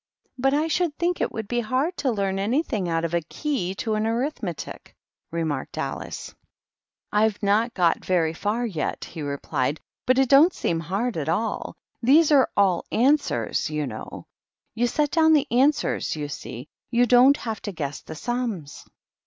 [0.39, 3.75] "But I should think it would be hard to learn anything out of a Key
[3.75, 4.95] to an Arithmetic,"
[5.29, 6.29] remarked Alice.
[6.29, 6.35] "■»"
[7.11, 9.77] I've not got very far yet," he replied^;"
[10.07, 11.75] but it don't seem hard at all.
[12.01, 14.25] These are all answers^ you know.
[14.73, 18.87] You set down the answers, you see; you don't have to guess the sums."